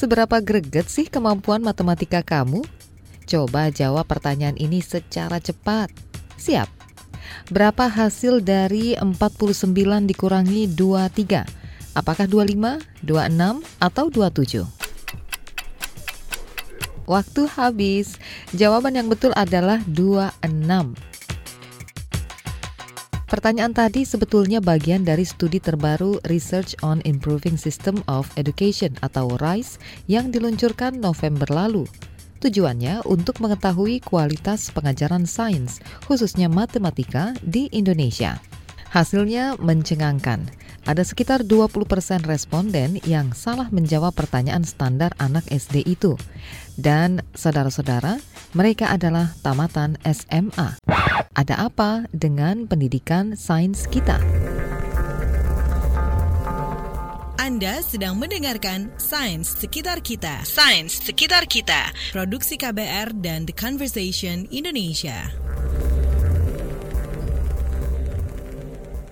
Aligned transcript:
Seberapa 0.00 0.40
greget 0.40 0.88
sih 0.88 1.12
kemampuan 1.12 1.60
matematika 1.60 2.24
kamu? 2.24 2.64
Coba 3.28 3.68
jawab 3.68 4.08
pertanyaan 4.08 4.56
ini 4.56 4.80
secara 4.80 5.36
cepat. 5.44 5.92
Siap? 6.40 6.72
Berapa 7.52 7.84
hasil 7.84 8.40
dari 8.40 8.96
49 8.96 10.08
dikurangi 10.08 10.72
23? 10.72 11.44
Apakah 11.92 12.24
25, 12.24 12.80
26, 13.04 13.60
atau 13.76 14.08
27? 14.08 14.64
Waktu 17.04 17.42
habis. 17.60 18.16
Jawaban 18.56 18.96
yang 18.96 19.12
betul 19.12 19.36
adalah 19.36 19.84
26. 19.84 20.96
Pertanyaan 23.30 23.70
tadi 23.70 24.02
sebetulnya 24.02 24.58
bagian 24.58 25.06
dari 25.06 25.22
studi 25.22 25.62
terbaru 25.62 26.18
Research 26.26 26.74
on 26.82 26.98
Improving 27.06 27.54
System 27.54 28.02
of 28.10 28.26
Education 28.34 28.98
atau 29.06 29.38
RISE 29.38 29.78
yang 30.10 30.34
diluncurkan 30.34 30.98
November 30.98 31.46
lalu. 31.46 31.86
Tujuannya 32.42 33.06
untuk 33.06 33.38
mengetahui 33.38 34.02
kualitas 34.02 34.74
pengajaran 34.74 35.30
sains, 35.30 35.78
khususnya 36.10 36.50
matematika 36.50 37.30
di 37.38 37.70
Indonesia. 37.70 38.42
Hasilnya 38.90 39.54
mencengangkan. 39.62 40.50
Ada 40.90 41.06
sekitar 41.06 41.46
20% 41.46 42.26
responden 42.26 42.98
yang 43.06 43.30
salah 43.30 43.70
menjawab 43.70 44.10
pertanyaan 44.10 44.66
standar 44.66 45.14
anak 45.22 45.46
SD 45.46 45.86
itu. 45.86 46.18
Dan 46.74 47.22
saudara-saudara, 47.30 48.18
mereka 48.58 48.90
adalah 48.90 49.30
tamatan 49.38 49.94
SMA. 50.02 50.82
Ada 51.30 51.70
apa 51.70 52.10
dengan 52.10 52.66
pendidikan 52.66 53.38
sains 53.38 53.86
kita? 53.86 54.18
Anda 57.38 57.82
sedang 57.86 58.18
mendengarkan 58.18 58.90
Sains 58.98 59.58
Sekitar 59.58 60.02
Kita. 60.02 60.42
Sains 60.46 61.02
Sekitar 61.02 61.46
Kita. 61.46 61.90
Produksi 62.10 62.58
KBR 62.58 63.14
dan 63.22 63.46
The 63.46 63.54
Conversation 63.54 64.46
Indonesia. 64.54 65.49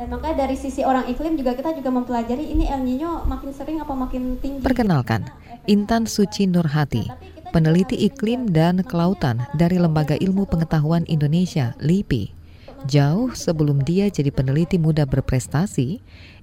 Dan 0.00 0.16
maka 0.16 0.32
dari 0.32 0.56
sisi 0.56 0.80
orang 0.80 1.12
iklim 1.12 1.36
juga 1.36 1.52
kita 1.52 1.76
juga 1.76 1.92
mempelajari 1.92 2.56
ini 2.56 2.64
El 2.72 2.88
Nino 2.88 3.20
makin 3.28 3.52
sering 3.52 3.84
apa 3.84 3.92
makin 3.92 4.40
tinggi. 4.40 4.64
Perkenalkan, 4.64 5.28
Intan 5.68 6.08
Suci 6.08 6.48
Nurhati, 6.48 7.04
peneliti 7.52 8.08
iklim 8.08 8.48
dan 8.48 8.80
kelautan 8.80 9.44
dari 9.52 9.76
Lembaga 9.76 10.16
Ilmu 10.16 10.48
Pengetahuan 10.48 11.04
Indonesia, 11.04 11.76
LIPI. 11.84 12.39
Jauh 12.88 13.36
sebelum 13.36 13.84
dia 13.84 14.08
jadi 14.08 14.32
peneliti 14.32 14.80
muda 14.80 15.04
berprestasi, 15.04 16.00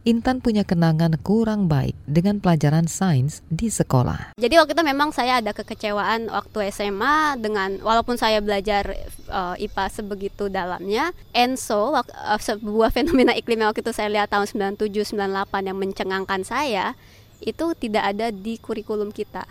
Intan 0.08 0.40
punya 0.40 0.64
kenangan 0.64 1.20
kurang 1.20 1.68
baik 1.68 1.92
dengan 2.08 2.40
pelajaran 2.40 2.88
sains 2.88 3.44
di 3.52 3.68
sekolah. 3.68 4.38
Jadi 4.40 4.56
waktu 4.56 4.72
itu 4.72 4.84
memang 4.86 5.12
saya 5.12 5.44
ada 5.44 5.52
kekecewaan 5.52 6.32
waktu 6.32 6.72
SMA 6.72 7.36
dengan 7.42 7.82
walaupun 7.84 8.16
saya 8.16 8.40
belajar 8.40 8.88
uh, 9.28 9.60
IPA 9.60 9.86
sebegitu 9.92 10.48
dalamnya, 10.48 11.12
ENSO 11.36 11.98
uh, 12.00 12.06
sebuah 12.40 12.94
fenomena 12.96 13.36
iklim 13.36 13.60
yang 13.60 13.74
waktu 13.74 13.84
itu 13.84 13.92
saya 13.92 14.08
lihat 14.08 14.32
tahun 14.32 14.48
97 14.78 15.18
98 15.18 15.68
yang 15.68 15.76
mencengangkan 15.76 16.42
saya 16.48 16.96
itu 17.44 17.76
tidak 17.76 18.16
ada 18.16 18.32
di 18.32 18.62
kurikulum 18.62 19.12
kita. 19.12 19.44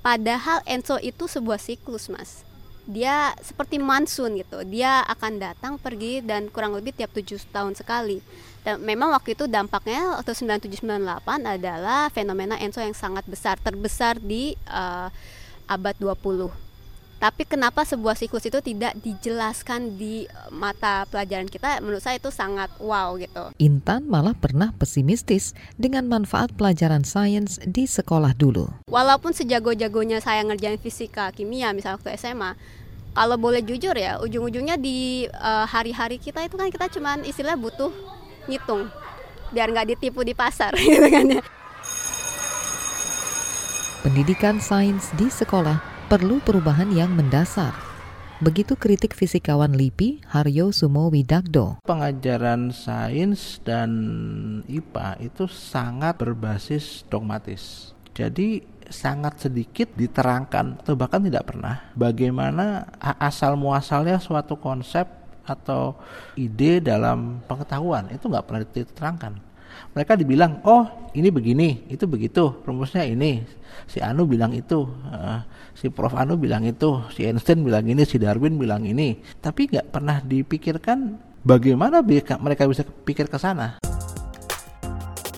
Padahal 0.00 0.64
ENSO 0.64 1.02
itu 1.04 1.28
sebuah 1.28 1.60
siklus, 1.60 2.08
Mas 2.08 2.48
dia 2.86 3.34
seperti 3.42 3.78
monsoon 3.78 4.38
gitu. 4.38 4.62
Dia 4.66 5.02
akan 5.06 5.38
datang 5.38 5.72
pergi 5.78 6.22
dan 6.22 6.50
kurang 6.50 6.74
lebih 6.74 6.94
tiap 6.94 7.14
tujuh 7.14 7.38
tahun 7.50 7.78
sekali. 7.78 8.22
Dan 8.62 8.78
memang 8.82 9.10
waktu 9.10 9.34
itu 9.34 9.50
dampaknya 9.50 10.22
waktu 10.22 10.34
9798 10.38 11.02
adalah 11.46 12.06
fenomena 12.14 12.54
Enso 12.62 12.78
yang 12.78 12.94
sangat 12.94 13.26
besar 13.26 13.58
terbesar 13.58 14.22
di 14.22 14.54
uh, 14.70 15.10
abad 15.66 15.94
20 15.98 16.61
tapi 17.22 17.46
kenapa 17.46 17.86
sebuah 17.86 18.18
siklus 18.18 18.50
itu 18.50 18.58
tidak 18.58 18.98
dijelaskan 18.98 19.94
di 19.94 20.26
mata 20.50 21.06
pelajaran 21.06 21.46
kita? 21.46 21.78
Menurut 21.78 22.02
saya 22.02 22.18
itu 22.18 22.34
sangat 22.34 22.66
wow 22.82 23.14
gitu. 23.14 23.54
Intan 23.62 24.10
malah 24.10 24.34
pernah 24.34 24.74
pesimistis 24.74 25.54
dengan 25.78 26.10
manfaat 26.10 26.50
pelajaran 26.58 27.06
sains 27.06 27.62
di 27.62 27.86
sekolah 27.86 28.34
dulu. 28.34 28.74
Walaupun 28.90 29.30
sejago-jagonya 29.30 30.18
saya 30.18 30.42
ngerjain 30.42 30.82
fisika, 30.82 31.30
kimia 31.30 31.70
misalnya 31.70 32.02
waktu 32.02 32.18
SMA, 32.18 32.58
kalau 33.14 33.38
boleh 33.38 33.62
jujur 33.62 33.94
ya, 33.94 34.18
ujung-ujungnya 34.18 34.74
di 34.74 35.30
uh, 35.30 35.62
hari-hari 35.62 36.18
kita 36.18 36.42
itu 36.42 36.58
kan 36.58 36.74
kita 36.74 36.90
cuman 36.90 37.22
istilah 37.22 37.54
butuh 37.54 37.94
ngitung 38.50 38.90
biar 39.54 39.70
nggak 39.70 39.94
ditipu 39.94 40.26
di 40.26 40.34
pasar 40.34 40.74
gitu 40.82 41.06
kan 41.06 41.38
ya. 41.38 41.42
Pendidikan 44.02 44.58
sains 44.58 45.14
di 45.14 45.30
sekolah 45.30 45.91
perlu 46.12 46.44
perubahan 46.44 46.92
yang 46.92 47.08
mendasar. 47.16 47.72
Begitu 48.44 48.76
kritik 48.76 49.16
fisikawan 49.16 49.72
LIPI 49.72 50.20
Haryo 50.28 50.68
Sumo 50.68 51.08
Widagdo. 51.08 51.80
Pengajaran 51.88 52.68
sains 52.68 53.56
dan 53.64 53.88
IPA 54.68 55.24
itu 55.24 55.48
sangat 55.48 56.20
berbasis 56.20 57.08
dogmatis. 57.08 57.96
Jadi 58.12 58.60
sangat 58.92 59.40
sedikit 59.40 59.88
diterangkan 59.96 60.84
atau 60.84 60.92
bahkan 61.00 61.24
tidak 61.24 61.48
pernah 61.48 61.80
bagaimana 61.96 62.92
asal 63.16 63.56
muasalnya 63.56 64.20
suatu 64.20 64.60
konsep 64.60 65.08
atau 65.48 65.96
ide 66.36 66.84
dalam 66.84 67.40
pengetahuan 67.48 68.12
itu 68.12 68.28
nggak 68.28 68.44
pernah 68.44 68.60
diterangkan 68.68 69.51
mereka 69.92 70.16
dibilang 70.16 70.64
oh 70.64 71.10
ini 71.12 71.28
begini 71.28 71.86
itu 71.92 72.08
begitu 72.08 72.62
rumusnya 72.64 73.04
ini 73.04 73.44
si 73.88 74.00
Anu 74.00 74.24
bilang 74.24 74.52
itu 74.56 74.88
uh, 74.88 75.44
si 75.76 75.92
Prof 75.92 76.16
Anu 76.16 76.40
bilang 76.40 76.64
itu 76.64 77.04
si 77.12 77.28
Einstein 77.28 77.64
bilang 77.64 77.84
ini 77.84 78.02
si 78.08 78.16
Darwin 78.16 78.56
bilang 78.56 78.84
ini 78.84 79.20
tapi 79.40 79.68
nggak 79.68 79.92
pernah 79.92 80.20
dipikirkan 80.24 81.18
bagaimana 81.44 82.00
mereka 82.40 82.64
bisa 82.68 82.84
pikir 82.84 83.28
ke 83.28 83.38
sana 83.40 83.82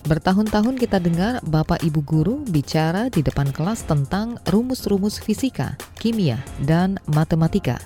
Bertahun-tahun 0.05 0.77
kita 0.77 1.01
dengar 1.01 1.41
Bapak 1.41 1.81
Ibu 1.81 2.05
guru 2.05 2.35
bicara 2.45 3.09
di 3.09 3.25
depan 3.25 3.49
kelas 3.49 3.89
tentang 3.89 4.37
rumus-rumus 4.53 5.17
fisika, 5.17 5.73
kimia, 5.97 6.37
dan 6.61 7.01
matematika. 7.09 7.81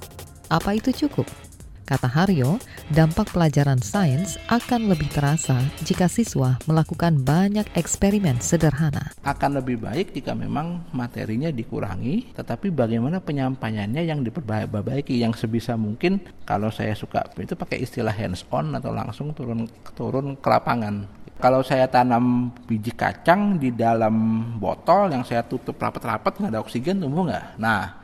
Apa 0.52 0.76
itu 0.76 0.92
cukup? 0.92 1.49
Kata 1.90 2.06
Haryo, 2.06 2.62
dampak 2.94 3.34
pelajaran 3.34 3.82
sains 3.82 4.38
akan 4.46 4.94
lebih 4.94 5.10
terasa 5.10 5.58
jika 5.82 6.06
siswa 6.06 6.62
melakukan 6.70 7.18
banyak 7.26 7.66
eksperimen 7.74 8.38
sederhana. 8.38 9.10
Akan 9.26 9.58
lebih 9.58 9.82
baik 9.82 10.14
jika 10.14 10.38
memang 10.38 10.86
materinya 10.94 11.50
dikurangi, 11.50 12.30
tetapi 12.38 12.70
bagaimana 12.70 13.18
penyampaiannya 13.18 14.06
yang 14.06 14.22
diperbaiki 14.22 15.18
yang 15.18 15.34
sebisa 15.34 15.74
mungkin 15.82 16.22
kalau 16.46 16.70
saya 16.70 16.94
suka 16.94 17.26
itu 17.42 17.58
pakai 17.58 17.82
istilah 17.82 18.14
hands 18.14 18.46
on 18.54 18.70
atau 18.78 18.94
langsung 18.94 19.34
turun 19.34 19.66
turun 19.98 20.38
ke 20.38 20.46
lapangan. 20.46 21.10
Kalau 21.42 21.66
saya 21.66 21.90
tanam 21.90 22.54
biji 22.70 22.94
kacang 22.94 23.58
di 23.58 23.74
dalam 23.74 24.46
botol 24.62 25.10
yang 25.10 25.26
saya 25.26 25.42
tutup 25.42 25.82
rapat-rapat 25.82 26.38
nggak 26.38 26.54
ada 26.54 26.62
oksigen 26.62 27.02
tumbuh 27.02 27.26
nggak? 27.34 27.58
Nah, 27.58 27.98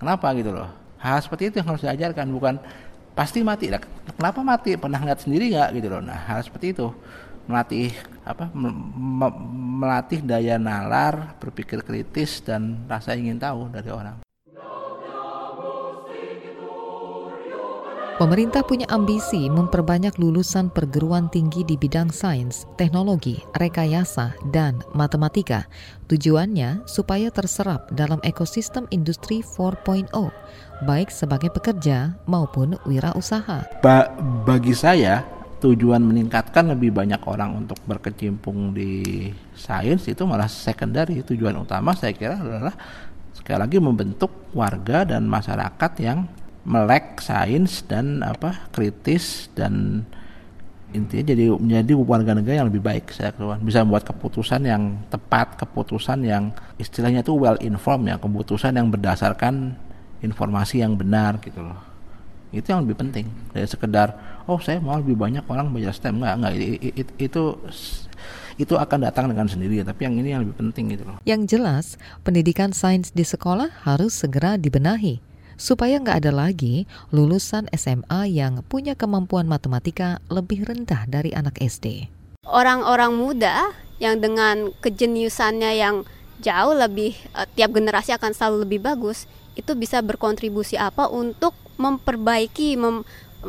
kenapa 0.00 0.32
gitu 0.32 0.48
loh? 0.48 0.72
Hal 0.98 1.22
seperti 1.22 1.52
itu 1.52 1.62
yang 1.62 1.68
harus 1.70 1.84
diajarkan 1.86 2.26
bukan 2.34 2.54
pasti 3.18 3.42
mati. 3.42 3.66
Nah, 3.66 3.82
kenapa 4.14 4.46
mati? 4.46 4.78
Pernah 4.78 5.02
ngeliat 5.02 5.26
sendiri 5.26 5.50
nggak 5.50 5.68
gitu 5.74 5.86
loh. 5.90 5.98
Nah 5.98 6.14
hal 6.30 6.38
seperti 6.46 6.70
itu 6.70 6.94
melatih 7.50 7.90
apa 8.22 8.46
melatih 8.54 10.22
daya 10.22 10.54
nalar, 10.60 11.34
berpikir 11.42 11.82
kritis 11.82 12.38
dan 12.44 12.86
rasa 12.86 13.18
ingin 13.18 13.40
tahu 13.42 13.66
dari 13.74 13.90
orang. 13.90 14.27
Pemerintah 18.18 18.66
punya 18.66 18.82
ambisi 18.90 19.46
memperbanyak 19.46 20.18
lulusan 20.18 20.74
perguruan 20.74 21.30
tinggi 21.30 21.62
di 21.62 21.78
bidang 21.78 22.10
sains, 22.10 22.66
teknologi, 22.74 23.38
rekayasa, 23.54 24.34
dan 24.50 24.82
matematika. 24.90 25.70
Tujuannya 26.10 26.82
supaya 26.82 27.30
terserap 27.30 27.86
dalam 27.94 28.18
ekosistem 28.26 28.90
industri 28.90 29.38
4.0, 29.38 30.10
baik 30.82 31.14
sebagai 31.14 31.54
pekerja 31.54 32.18
maupun 32.26 32.74
wirausaha. 32.90 33.86
Ba 33.86 34.10
bagi 34.42 34.74
saya, 34.74 35.22
tujuan 35.62 36.02
meningkatkan 36.02 36.74
lebih 36.74 36.90
banyak 36.90 37.22
orang 37.22 37.54
untuk 37.54 37.78
berkecimpung 37.86 38.74
di 38.74 39.30
sains 39.54 40.02
itu 40.10 40.26
malah 40.26 40.50
secondary. 40.50 41.22
Tujuan 41.22 41.54
utama 41.54 41.94
saya 41.94 42.10
kira 42.18 42.34
adalah 42.34 42.74
sekali 43.30 43.62
lagi 43.62 43.78
membentuk 43.78 44.50
warga 44.58 45.06
dan 45.06 45.30
masyarakat 45.30 45.92
yang 46.02 46.26
melek 46.68 47.24
sains 47.24 47.80
dan 47.88 48.20
apa 48.20 48.68
kritis 48.68 49.48
dan 49.56 50.04
intinya 50.92 51.32
jadi 51.32 51.44
menjadi 51.56 51.92
warga 51.96 52.32
negara 52.36 52.64
yang 52.64 52.68
lebih 52.68 52.84
baik 52.84 53.12
saya 53.12 53.32
keluar 53.32 53.56
bisa 53.60 53.84
membuat 53.84 54.08
keputusan 54.08 54.64
yang 54.68 55.00
tepat 55.08 55.56
keputusan 55.56 56.24
yang 56.24 56.52
istilahnya 56.76 57.24
itu 57.24 57.32
well 57.32 57.56
informed 57.60 58.08
ya 58.08 58.16
keputusan 58.20 58.76
yang 58.76 58.88
berdasarkan 58.92 59.76
informasi 60.20 60.82
yang 60.82 60.96
benar 60.98 61.38
gitu 61.44 61.62
loh. 61.62 61.78
Itu 62.48 62.72
yang 62.72 62.88
lebih 62.88 62.96
penting 62.96 63.28
dari 63.52 63.68
sekedar 63.68 64.16
oh 64.48 64.56
saya 64.56 64.80
mau 64.80 64.96
lebih 64.96 65.14
banyak 65.16 65.44
orang 65.44 65.68
belajar 65.68 65.92
STEM. 65.92 66.24
Enggak 66.24 66.34
enggak. 66.40 66.52
Itu 67.20 67.42
itu 68.58 68.74
akan 68.74 68.98
datang 69.04 69.30
dengan 69.30 69.46
sendiri 69.46 69.84
tapi 69.86 70.08
yang 70.08 70.16
ini 70.18 70.28
yang 70.32 70.42
lebih 70.42 70.56
penting 70.56 70.96
gitu 70.96 71.04
loh. 71.04 71.20
Yang 71.28 71.42
jelas, 71.52 71.84
pendidikan 72.24 72.72
sains 72.72 73.12
di 73.12 73.22
sekolah 73.22 73.84
harus 73.84 74.16
segera 74.16 74.56
dibenahi 74.56 75.27
supaya 75.58 75.98
nggak 75.98 76.24
ada 76.24 76.32
lagi 76.32 76.86
lulusan 77.10 77.66
SMA 77.74 78.30
yang 78.30 78.62
punya 78.64 78.94
kemampuan 78.94 79.50
matematika 79.50 80.22
lebih 80.30 80.64
rendah 80.64 81.04
dari 81.10 81.34
anak 81.34 81.58
SD. 81.58 82.08
Orang-orang 82.46 83.12
muda 83.12 83.74
yang 83.98 84.22
dengan 84.22 84.70
kejeniusannya 84.78 85.76
yang 85.76 86.06
jauh 86.38 86.72
lebih 86.72 87.18
uh, 87.34 87.44
tiap 87.58 87.74
generasi 87.74 88.14
akan 88.14 88.30
selalu 88.30 88.64
lebih 88.64 88.80
bagus 88.86 89.26
itu 89.58 89.74
bisa 89.74 89.98
berkontribusi 89.98 90.78
apa 90.78 91.10
untuk 91.10 91.52
memperbaiki 91.82 92.78
mem 92.78 93.02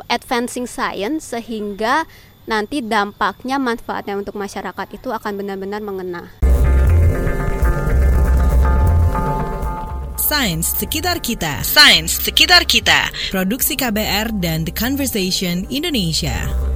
advancing 0.10 0.66
science 0.66 1.34
sehingga 1.34 2.06
nanti 2.50 2.82
dampaknya 2.82 3.62
manfaatnya 3.62 4.18
untuk 4.18 4.38
masyarakat 4.38 4.98
itu 4.98 5.14
akan 5.14 5.38
benar-benar 5.38 5.82
mengena. 5.86 6.38
Sains 10.30 10.78
sekitar 10.78 11.26
kita. 11.26 11.66
Sains 11.66 12.22
sekitar 12.22 12.62
kita. 12.70 13.10
Produksi 13.34 13.74
KBR 13.74 14.30
dan 14.38 14.62
The 14.62 14.70
Conversation 14.70 15.66
Indonesia. 15.74 16.69